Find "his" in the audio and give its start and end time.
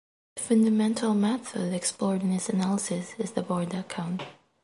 2.31-2.49